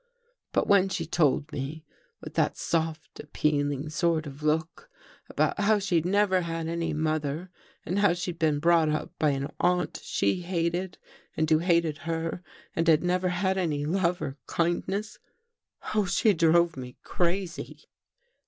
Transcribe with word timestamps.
But 0.51 0.65
when 0.65 0.89
she 0.89 1.05
told 1.05 1.51
me, 1.51 1.85
with^ 2.25 2.33
that 2.33 2.57
soft, 2.57 3.19
appealing 3.19 3.89
sort 3.89 4.25
of 4.25 4.41
look, 4.41 4.89
about 5.29 5.59
how 5.59 5.77
she'd 5.77 6.07
never 6.07 6.41
had 6.41 6.67
any 6.67 6.91
mother 6.91 7.51
and 7.85 7.99
how 7.99 8.13
she'd 8.13 8.39
been 8.39 8.57
brought 8.57 8.89
up 8.89 9.11
by 9.19 9.29
an 9.29 9.49
aunt 9.59 10.01
she 10.01 10.41
hated 10.41 10.97
| 11.17 11.37
and 11.37 11.47
who 11.47 11.59
hated 11.59 11.99
her, 12.09 12.41
and 12.75 12.87
had 12.87 13.03
never 13.03 13.29
had 13.29 13.59
any 13.59 13.85
love 13.85 14.23
or] 14.23 14.39
kindness... 14.47 15.19
Oh, 15.93 16.05
she 16.05 16.33
drove 16.33 16.75
me 16.75 16.97
crazy!" 17.03 17.83